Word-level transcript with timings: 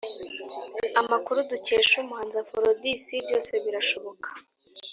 amakuru 1.01 1.37
dukesha 1.51 1.95
umuhanzi 2.03 2.35
aphrodis 2.41 3.05
byosebirashoboka, 3.25 4.29